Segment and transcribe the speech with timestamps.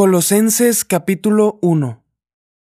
[0.00, 2.02] Colosenses capítulo 1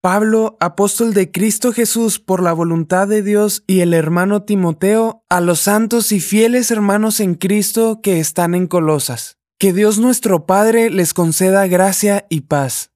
[0.00, 5.40] Pablo, apóstol de Cristo Jesús por la voluntad de Dios y el hermano Timoteo, a
[5.40, 9.38] los santos y fieles hermanos en Cristo que están en Colosas.
[9.56, 12.90] Que Dios nuestro Padre les conceda gracia y paz.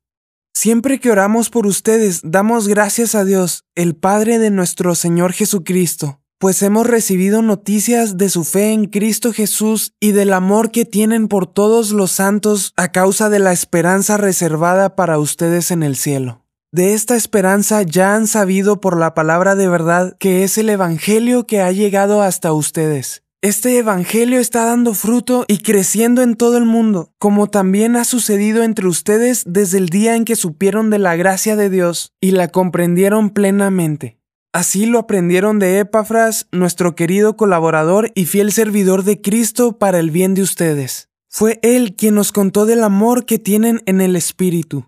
[0.53, 6.21] Siempre que oramos por ustedes, damos gracias a Dios, el Padre de nuestro Señor Jesucristo
[6.39, 11.29] pues hemos recibido noticias de su fe en Cristo Jesús y del amor que tienen
[11.29, 16.45] por todos los santos a causa de la esperanza reservada para ustedes en el cielo.
[16.73, 21.47] De esta esperanza ya han sabido por la palabra de verdad que es el Evangelio
[21.47, 23.23] que ha llegado hasta ustedes.
[23.41, 28.63] Este Evangelio está dando fruto y creciendo en todo el mundo, como también ha sucedido
[28.63, 32.49] entre ustedes desde el día en que supieron de la gracia de Dios y la
[32.49, 34.19] comprendieron plenamente.
[34.57, 40.11] Así lo aprendieron de Epafras, nuestro querido colaborador y fiel servidor de Cristo para el
[40.11, 41.11] bien de ustedes.
[41.29, 44.87] Fue Él quien nos contó del amor que tienen en el Espíritu.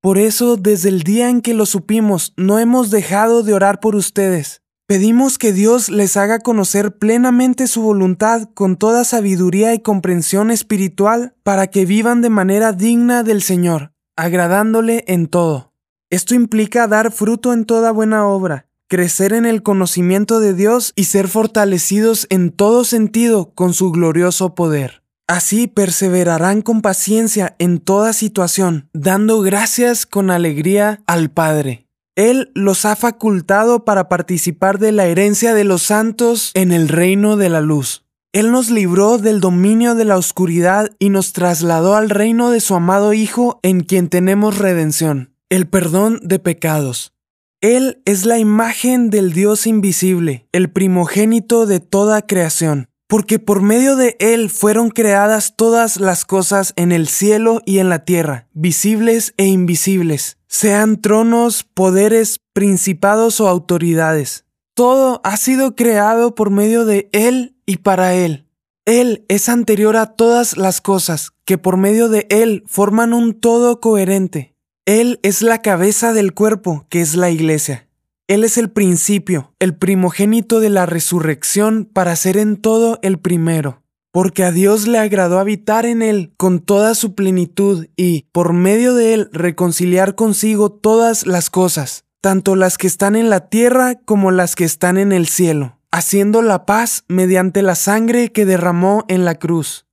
[0.00, 3.96] Por eso, desde el día en que lo supimos, no hemos dejado de orar por
[3.96, 4.62] ustedes.
[4.86, 11.34] Pedimos que Dios les haga conocer plenamente su voluntad con toda sabiduría y comprensión espiritual
[11.42, 15.74] para que vivan de manera digna del Señor, agradándole en todo.
[16.08, 21.04] Esto implica dar fruto en toda buena obra crecer en el conocimiento de Dios y
[21.04, 25.02] ser fortalecidos en todo sentido con su glorioso poder.
[25.26, 31.86] Así perseverarán con paciencia en toda situación, dando gracias con alegría al Padre.
[32.14, 37.36] Él los ha facultado para participar de la herencia de los santos en el reino
[37.36, 38.04] de la luz.
[38.32, 42.74] Él nos libró del dominio de la oscuridad y nos trasladó al reino de su
[42.74, 47.15] amado Hijo en quien tenemos redención, el perdón de pecados.
[47.62, 53.96] Él es la imagen del Dios invisible, el primogénito de toda creación, porque por medio
[53.96, 59.32] de Él fueron creadas todas las cosas en el cielo y en la tierra, visibles
[59.38, 64.44] e invisibles, sean tronos, poderes, principados o autoridades.
[64.74, 68.46] Todo ha sido creado por medio de Él y para Él.
[68.84, 73.80] Él es anterior a todas las cosas, que por medio de Él forman un todo
[73.80, 74.55] coherente.
[74.86, 77.88] Él es la cabeza del cuerpo, que es la iglesia.
[78.28, 83.82] Él es el principio, el primogénito de la resurrección para ser en todo el primero,
[84.12, 88.94] porque a Dios le agradó habitar en Él con toda su plenitud y, por medio
[88.94, 94.30] de Él, reconciliar consigo todas las cosas, tanto las que están en la tierra como
[94.30, 99.24] las que están en el cielo, haciendo la paz mediante la sangre que derramó en
[99.24, 99.85] la cruz.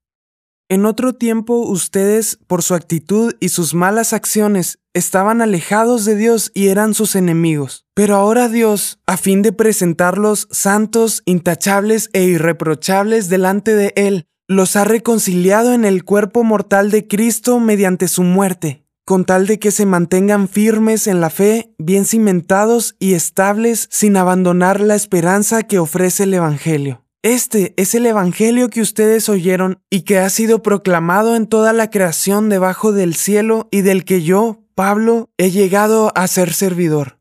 [0.69, 6.51] En otro tiempo ustedes, por su actitud y sus malas acciones, estaban alejados de Dios
[6.53, 7.85] y eran sus enemigos.
[7.93, 14.75] Pero ahora Dios, a fin de presentarlos santos, intachables e irreprochables delante de Él, los
[14.75, 19.71] ha reconciliado en el cuerpo mortal de Cristo mediante su muerte, con tal de que
[19.71, 25.79] se mantengan firmes en la fe, bien cimentados y estables sin abandonar la esperanza que
[25.79, 27.02] ofrece el Evangelio.
[27.23, 31.89] Este es el Evangelio que ustedes oyeron y que ha sido proclamado en toda la
[31.89, 37.19] creación debajo del cielo y del que yo, Pablo, he llegado a ser servidor.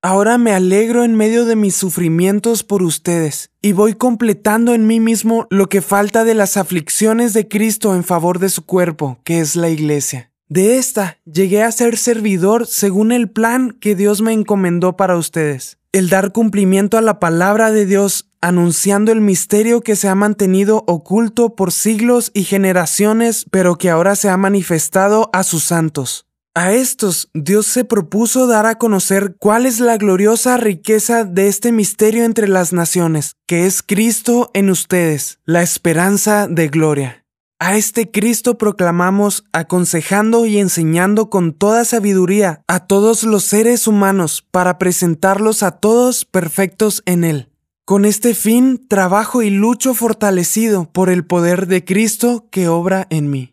[0.00, 5.00] Ahora me alegro en medio de mis sufrimientos por ustedes y voy completando en mí
[5.00, 9.40] mismo lo que falta de las aflicciones de Cristo en favor de su cuerpo, que
[9.40, 10.32] es la iglesia.
[10.48, 15.76] De esta llegué a ser servidor según el plan que Dios me encomendó para ustedes,
[15.92, 20.84] el dar cumplimiento a la palabra de Dios anunciando el misterio que se ha mantenido
[20.86, 26.26] oculto por siglos y generaciones, pero que ahora se ha manifestado a sus santos.
[26.54, 31.72] A estos Dios se propuso dar a conocer cuál es la gloriosa riqueza de este
[31.72, 37.24] misterio entre las naciones, que es Cristo en ustedes, la esperanza de gloria.
[37.58, 44.44] A este Cristo proclamamos aconsejando y enseñando con toda sabiduría a todos los seres humanos
[44.50, 47.51] para presentarlos a todos perfectos en Él.
[47.84, 53.28] Con este fin trabajo y lucho fortalecido por el poder de Cristo que obra en
[53.28, 53.51] mí.